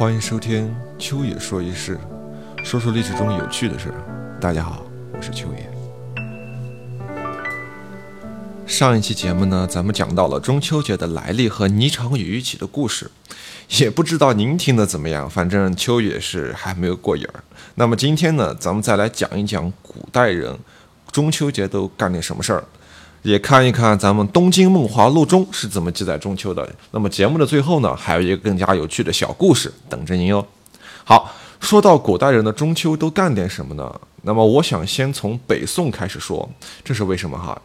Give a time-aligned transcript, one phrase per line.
[0.00, 2.00] 欢迎收听秋野说一事，
[2.64, 3.92] 说说历史中有趣的事。
[4.40, 5.70] 大家好，我是秋野。
[8.66, 13.10] 上一期节目呢，咱们讲到了中秋节的来历和霓裳羽衣曲的故事，
[13.78, 17.44] 也不知道您听的怎么样，反正秋野是还没有过瘾儿。
[17.74, 20.58] 那么今天呢，咱们再来讲一讲古代人
[21.12, 22.64] 中秋节都干点什么事儿。
[23.22, 26.68] 也看一看咱们《东京梦华录》中是怎么记载中秋的。
[26.90, 30.44] 那么节目的最后呢，还有一个更加有趣的小故事等着您哦。
[31.04, 34.00] 好，说到古代人的中秋都干点什么呢？
[34.22, 36.48] 那么我想先从北宋开始说，
[36.84, 37.60] 这是为什么哈？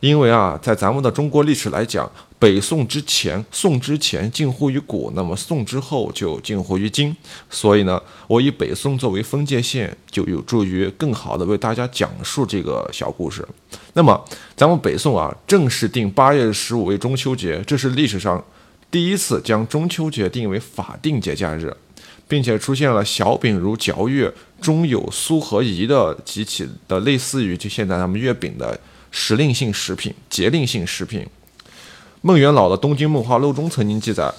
[0.00, 2.08] 因为啊，在咱们的中国历史来讲，
[2.38, 7.16] 北宋之前，宋之前近乎于古，那么宋之后就近乎于今。
[7.50, 13.44] 所以呢，我以北宋作为分界线，就有助于更好的为大家讲述这个小故事。
[13.94, 18.44] 那么，咱们北宋啊，正式定八月十五为中秋节，这是历史上
[18.92, 21.76] 第一次将中秋节定为法定节假日，
[22.28, 28.78] 并且出现了小饼如嚼月，中有酥和饴的几起的类似于就现在咱们月饼的。
[29.10, 31.26] 时令性食品、节令性食品。
[32.20, 34.32] 孟元老的《东京梦华录》中曾经记载，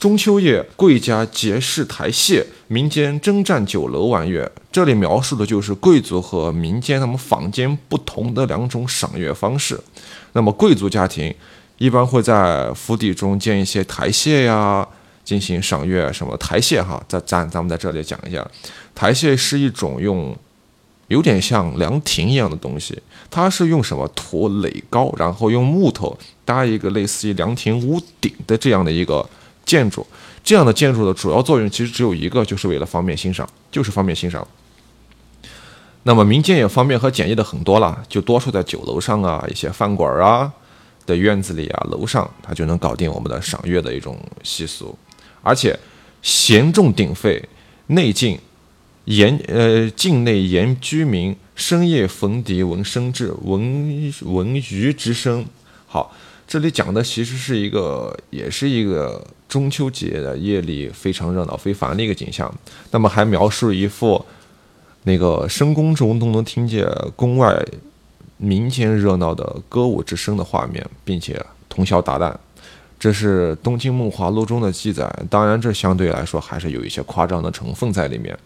[0.00, 4.50] 中秋夜贵家结市台榭，民间征战酒楼玩月。
[4.72, 9.78] 这里描述的就是贵族和民间他们坊间不同的两种赏月方式。
[10.32, 11.34] 那么贵族家庭
[11.78, 14.86] 一般会在府邸中建一些台榭呀，
[15.24, 16.10] 进行赏月。
[16.12, 17.02] 什么台榭哈？
[17.06, 18.46] 在咱咱们在这里讲一下，
[18.94, 20.36] 台榭是一种用。
[21.08, 29.28] 有点像凉亭一样的东西，它是用什么土垒高，然后用木头搭一个类似于凉亭屋顶的这样的一个
[29.64, 30.06] 建筑。
[30.42, 34.46] 这样的建筑的主要作用其实只有一个，就是为了方便欣赏，就是方便欣赏。
[36.04, 40.52] 那么民间也方便和简易的很多了，就多数在酒楼上啊、一些饭馆啊
[41.04, 44.96] 的院子里啊、楼上，它就能搞定我们的赏月的一种习俗，
[45.42, 45.76] 而且
[46.22, 47.48] 咸重鼎沸，
[47.88, 48.38] 内径。
[49.06, 55.44] 沿呃境内沿居民深夜逢敌闻声至闻闻鱼之声。
[55.86, 56.14] 好，
[56.46, 62.52] 这里讲的其实是一个，也是一个中秋节的夜里非常热闹非凡的一个景象。
[62.90, 64.24] 那么还描述一幅
[65.04, 67.64] 那个深宫中都能听见宫外
[68.38, 72.34] 民间热闹的歌舞之声的画面，并且通宵达旦。
[72.98, 78.36] 这是《东京梦华录》中的记载，当然这相对来说还是有一些夸张的成分在里面。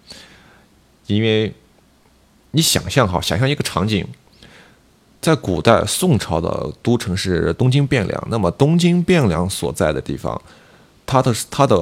[1.15, 1.53] 因为，
[2.53, 4.07] 你想象哈，想象一个场景，
[5.21, 10.41] 在古代宋朝的都城是东京汴梁，那么东京汴梁所在的地方，
[11.07, 11.77] 它的它的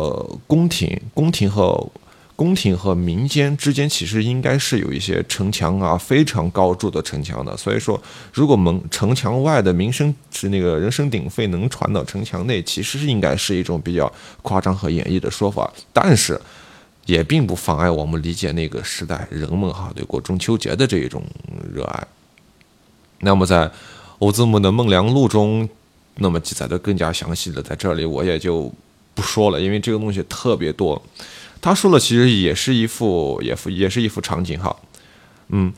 [0.46, 1.88] 宫廷、宫廷和
[2.36, 7.56] 宫廷和民间之间其实应该是有一些城墙啊，非常高筑的城墙的。
[7.56, 8.00] 所以说，
[8.32, 14.12] 如果门城墙外的民声是那个人声鼎沸能传到城墙内，其实是应该是一种比较
[14.42, 16.40] 夸张和演绎的说法，但是。
[17.08, 21.24] 也并不妨碍我们理解那个时代人们哈对过中秋节的这一种
[21.72, 22.06] 热爱。
[23.20, 23.70] 那么在
[24.18, 25.66] 欧字母的《梦良录》中，
[26.16, 28.70] 那么记载的更加详细的，在这里我也就
[29.14, 31.02] 不说了，因为这个东西特别多。
[31.62, 34.76] 他说了，其实也是一幅，也也是一幅场景哈。
[35.48, 35.72] 嗯，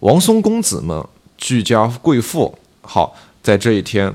[0.00, 1.00] 王孙公子们
[1.38, 4.12] 居家贵妇，好，在这一天，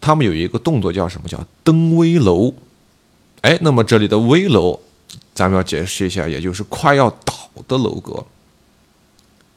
[0.00, 1.28] 他们有一个动作叫什么？
[1.28, 2.54] 叫登危楼。
[3.42, 4.80] 哎，那么这里的危楼。
[5.34, 7.34] 咱们要解释一下，也就是快要倒
[7.66, 8.24] 的楼阁。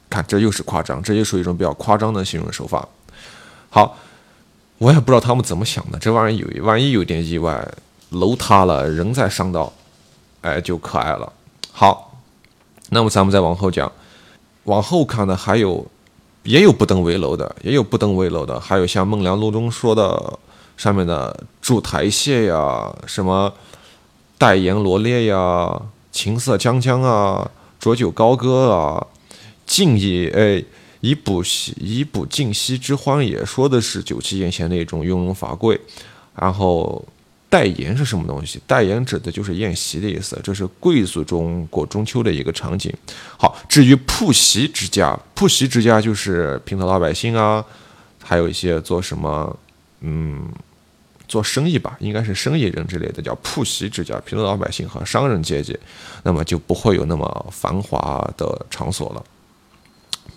[0.08, 2.86] 看，这又是夸张，这又属于一种比较夸张的形容手法。
[3.68, 3.96] 好，
[4.78, 7.66] 我也不知道他们怎么想的，这玩意儿有万一有点意外，
[8.10, 9.72] 楼塌了，人在上道，
[10.42, 11.32] 哎，就可爱了。
[11.72, 12.16] 好，
[12.90, 13.90] 那么咱们再往后讲，
[14.64, 15.84] 往后看呢还有，
[16.44, 20.38] 也有不登危楼的，也有不登危楼的，还有像《孟良录》中说的
[20.76, 23.52] 上面的筑台榭呀，什么。
[24.44, 25.80] 代言罗列呀，
[26.12, 27.50] 琴瑟锵锵啊，
[27.80, 29.06] 浊酒高歌啊，
[29.64, 30.62] 尽以哎
[31.00, 31.42] 以补
[31.78, 35.80] 以补尽息之欢也，说的是酒气宴前的一种雍容华贵。
[36.38, 37.02] 然后
[37.48, 38.60] 代言是什么东西？
[38.66, 42.92] 代言指的就是宴席的意思，这是贵族中过中秋的一个场景。
[43.38, 47.64] 好，至于铺席之家，铺席之家就是平头老百姓啊，
[48.22, 49.56] 还有一些做什么，
[50.02, 50.46] 嗯。
[51.26, 55.76] 做生意吧，应该是生意人之类的，叫铺席之家，平头老百姓和商人阶级，
[56.22, 59.24] 那么就不会有那么繁华的场所了，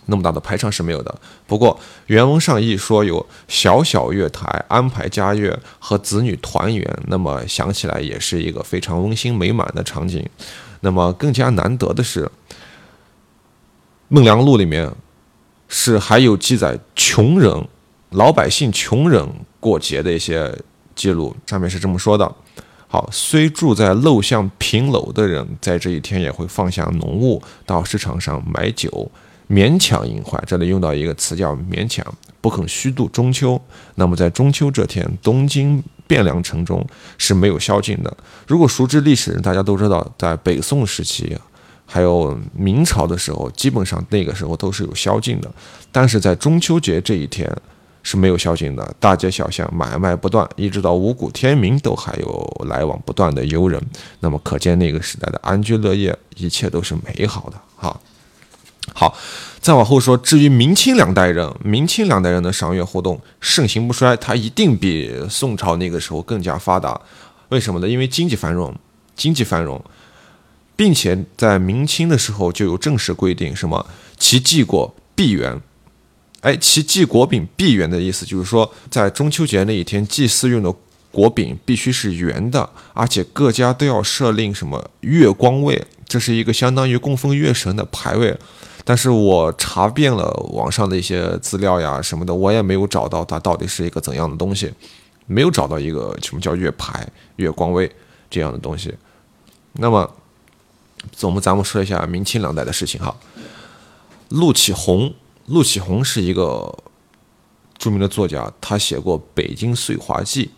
[0.06, 1.14] 那么大的排场是没有的。
[1.46, 10.26] 不过原文上亦说有小小月台安排家乐和子女团圆，那么想起来也是一个非常温馨美满的场景。
[10.80, 12.24] 那么更加难得的是，
[14.08, 14.90] 《孟良录》里面
[15.68, 17.68] 是还有记载穷人、
[18.12, 19.28] 老百姓穷人
[19.60, 20.58] 过节的一些。
[20.98, 22.30] 记录上面是这么说的：
[22.90, 29.10] 好，虽住在陋巷平楼的人，在这一天也会放下农务，到市场上买酒，
[29.48, 30.42] 勉强饮怀。
[30.48, 32.04] 这里用到一个词叫“勉强”，
[32.42, 33.62] 不肯虚度中秋。
[33.96, 36.84] 那么在中秋这天，东京汴梁城中
[37.18, 38.18] 是没有宵禁的。
[38.48, 41.38] 如果熟知历史人，大家都知道，在北宋时期，
[41.86, 45.52] 还有明朝的时候，基本上那个时候都是有宵禁的。
[45.92, 47.48] 但是在中秋节这一天。
[48.10, 53.82] 是没有宵禁的，大街小巷买卖不断，一直到五谷天明都还有来往不断的游人。
[54.22, 57.60] 那么可见那个时代的安居乐业，一切都是美好的。
[57.76, 58.02] 好，
[58.94, 59.14] 好，
[59.60, 66.98] 再往后说，至于明清两代人，明清两代人的赏月活动盛行不衰，它一定比宋朝那个时候更加发达。
[67.50, 67.90] 为什么呢？
[67.90, 68.74] 因为经济繁荣，
[69.18, 69.84] 经济繁荣，
[70.78, 73.86] 并且在明清的时候就有正式规定，什么
[74.18, 75.60] 其祭过闭园。
[76.42, 80.74] 哎，其祭果饼闭圆的意思就是说，在中秋节那一天，祭祀用的
[81.12, 88.38] 果饼必须是圆的，而且各家都要设立什么月光位，这是一个相当于供奉月神的牌位。
[88.86, 94.72] 但是我查遍了网上的一些资料呀什么的，我也没有找到它到底是一个怎样的东西，
[95.26, 97.06] 没有找到一个什么叫月牌、
[97.38, 97.92] 月光位
[98.30, 98.94] 这样的东西。
[99.74, 100.10] 那么，
[101.24, 103.14] 我们咱们说一下明清两代的事情哈，
[104.30, 105.12] 陆启宏。
[105.48, 106.78] 陆启宏是一个
[107.78, 110.52] 著名的作家，他写过《北京岁华记》，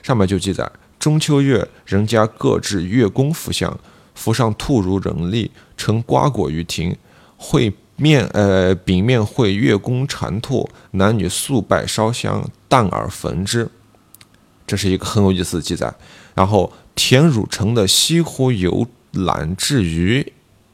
[0.00, 3.78] 上面就记载：中秋月，人家各置月宫福相，
[4.14, 6.96] 福上兔如人力，呈瓜果于庭，
[7.36, 13.68] 会面呃饼面会月宫蟾兔，男女素拜烧香，淡而焚之。
[14.64, 15.92] 这是一个很有意思的记载。
[16.34, 20.22] 然后田汝成的《西湖游览志余》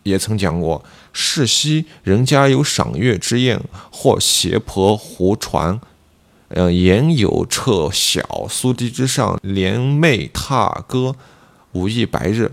[0.04, 0.84] 也曾讲过。
[1.12, 3.60] 世袭人家有赏月之宴，
[3.90, 5.80] 或斜泊湖船，
[6.48, 11.14] 呃，言有彻晓，苏堤之上，连袂踏歌，
[11.72, 12.50] 无意白日。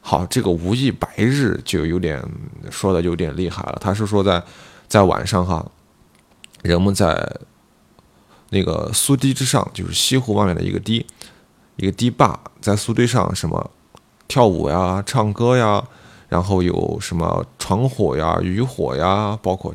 [0.00, 2.22] 好，这个无意白日就有点
[2.70, 3.78] 说的有点厉害了。
[3.80, 4.42] 他是说在
[4.88, 5.64] 在晚上哈，
[6.62, 7.36] 人们在
[8.50, 11.06] 那个苏堤之上，就是西湖外面的一个堤，
[11.76, 13.70] 一个堤坝，在苏堤上什么
[14.28, 15.82] 跳舞呀，唱歌呀。
[16.32, 19.74] 然后有什么床火呀、渔火呀，包括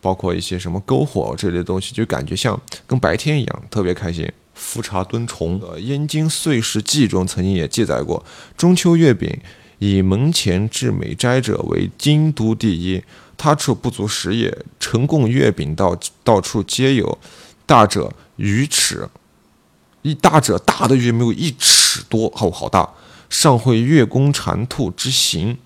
[0.00, 2.56] 包括一些什么篝火这类东西，就感觉像
[2.86, 4.30] 跟白天一样，特别开心。
[4.54, 8.24] 浮茶蹲虫，呃，《燕京岁时记》中曾经也记载过，
[8.56, 9.36] 中秋月饼
[9.80, 13.02] 以门前至美斋者为京都第一，
[13.36, 14.56] 他处不足十也。
[14.78, 17.18] 成供月饼到到处皆有，
[17.66, 19.08] 大者鱼尺，
[20.02, 22.88] 一大者大的月没有一尺多，好好大，
[23.28, 25.58] 上会月宫缠兔之形。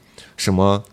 [0.44, 0.85] 什么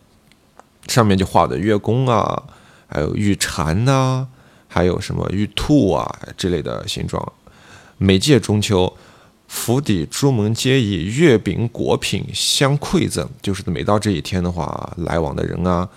[0.88, 2.42] 上面就画的月宫啊，
[2.88, 4.25] 还有玉蝉呐，
[4.69, 7.21] 还有什么玉兔啊之类的形状。
[7.98, 8.95] 每届中秋，
[9.50, 15.89] 府邸诸门皆以月饼果品相馈赠，就是每到这一天的话，来往的人啊，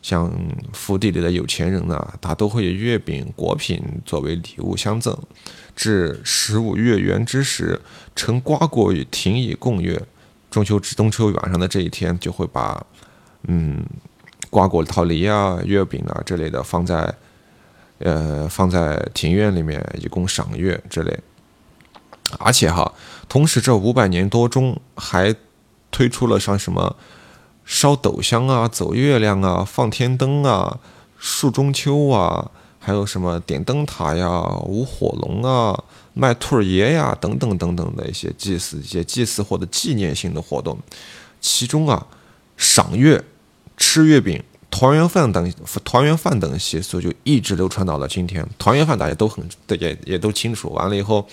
[0.00, 0.32] 像
[0.72, 5.14] 府邸里的有钱人呢，他都会以月饼果品作为礼物相赠。
[5.76, 7.78] 至十五月圆之时，
[8.16, 10.02] 乘瓜果与庭以共月。
[10.50, 12.80] 中秋至中秋晚上的这一天，就会把，
[13.48, 13.84] 嗯，
[14.50, 17.14] 瓜果桃梨啊、月饼啊之类的放在，
[17.98, 21.18] 呃，放在庭院里面，以供赏月之类。
[22.38, 22.92] 而且哈，
[23.28, 25.34] 同时这五百年多中，还
[25.90, 26.96] 推出了像什么
[27.64, 30.80] 烧斗香啊、走月亮啊、放天灯啊、
[31.18, 34.28] 树中秋啊，还有什么点灯塔呀、
[34.64, 35.84] 舞火龙啊。
[36.16, 40.78] 卖兔儿爷呀，等等等等的一些祭祀、一些祭祀或者纪念性的活动，
[41.40, 42.06] 其中啊，
[42.56, 43.20] 赏月、
[43.76, 45.52] 吃月饼、团圆饭等
[45.84, 48.46] 团圆饭等习俗就一直流传到了今天。
[48.58, 50.70] 团圆饭大家都很也也都清楚。
[50.70, 51.26] 完了以后，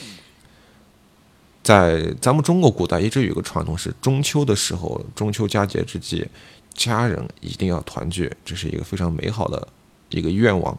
[1.63, 6.27] 在咱们中国古代一直有个传统，是中秋的时候，中秋佳节之际，
[6.73, 9.67] 家人一定要团聚，这是一个非常美好的
[10.09, 10.77] 一个愿望。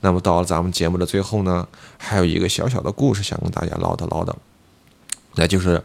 [0.00, 4.34] 那么到了咱们节目的最后呢，还有一个小小的故事想跟大家唠叨唠叨，
[5.36, 5.82] 那就是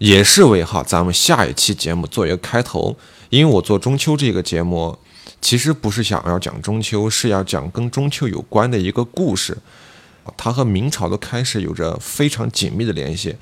[0.00, 2.96] 也是为哈咱们下一期节目做一个开头。
[3.28, 4.98] 因为我做中秋这个节目，
[5.40, 9.56] 其实不是想要讲中秋，是要讲跟中秋有关的一个故事，
[10.36, 13.36] 它和明朝的开始有着非常紧密的联系，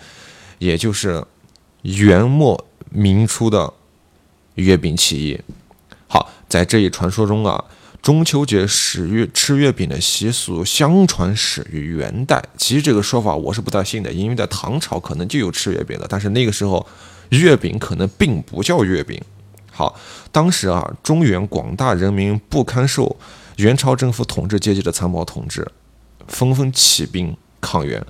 [0.59, 1.25] 也就是
[1.83, 3.73] 元末明初的
[4.57, 5.41] 月饼起义。
[6.09, 7.65] 好，在这一传说中啊。
[8.00, 12.43] 中秋节始月吃月饼的习俗，相传始于元代。
[12.57, 16.87] 其实这个说法我是不太信的，因为在唐朝可能就有吃月饼的，但是那个时候
[17.31, 19.21] 月饼可能并不叫月饼。
[19.71, 19.95] 好，
[20.33, 23.17] 当时啊，中原广大人民不堪受
[23.57, 25.67] 元朝政府统治阶级的残暴统治，
[26.26, 28.05] 纷纷起兵抗元。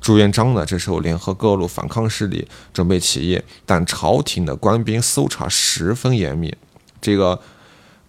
[0.00, 6.54] 朱元璋呢，这时候联合各路反抗势力准备起义，但朝廷的官兵搜查十分严密，
[7.00, 7.40] 这个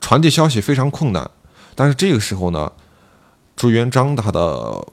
[0.05, 1.31] 传递消息非常困难。
[1.73, 2.71] 但是这个时候呢，
[3.55, 4.87] 朱元璋他的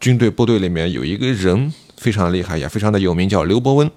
[0.00, 3.90] 军队部队里面有一个人非常厉害，也非常的有名，叫刘伯温。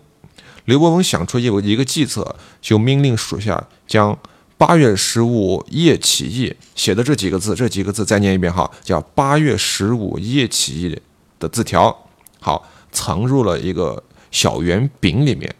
[0.66, 4.20] 刘伯温想出一个一个计策，就命令属下将
[4.58, 11.02] 八月十五夜起义写的这几个字，这几个字再念一遍哈，叫八月十五夜起义
[11.40, 12.06] 的字条，
[12.42, 15.56] 好藏入了一个小圆饼里面，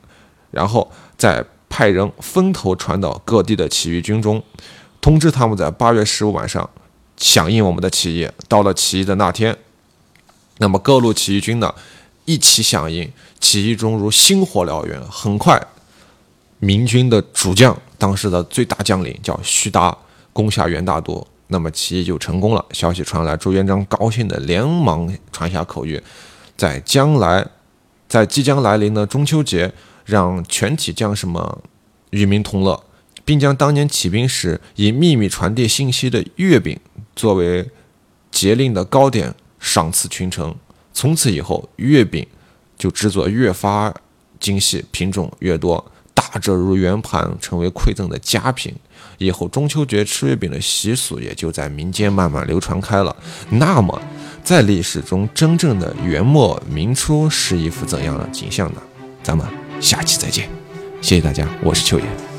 [0.52, 1.42] 然后再
[1.74, 4.44] 派人分头传到各地的起义军中。
[5.02, 6.70] 通知他们在八月十五晚上
[7.18, 8.30] 响应我们的起义。
[8.48, 9.58] 到了起义的那天，
[10.60, 11.74] 那么各路起义军呢
[12.26, 15.02] 一起响应，起义中如星火燎原。
[15.10, 15.60] 很快，
[16.60, 19.98] 明军的主将，当时的最大将领叫徐达，
[20.32, 22.64] 攻下元大都，那么起义就成功了。
[22.72, 26.00] 消息传来，朱元璋高兴的连忙传下口谕，
[26.56, 27.44] 在将来，
[28.08, 29.74] 在即将来临的中秋节，
[30.06, 31.42] 让全体将士们
[32.12, 32.84] 与民同乐。
[33.26, 36.78] 并将当年起兵时以秘密传递信息的月饼
[37.16, 37.66] 作为
[38.30, 40.54] 节令的糕点赏赐群臣。
[40.94, 42.28] 从此以后，月饼
[42.78, 43.94] 就制作越发
[44.42, 48.76] 精细，品种越多，大者如圆盘，成为馈赠的佳品。
[49.20, 53.16] 以后中秋节吃月饼的习俗也就在民间慢慢流传开了。
[53.50, 54.02] 那么，
[54.44, 58.82] 在历史中真正的元末明初是一幅怎样的景象呢？
[59.24, 59.48] 咱们
[59.84, 60.48] 下期再见，
[61.02, 62.33] 谢谢大家，我是秋言。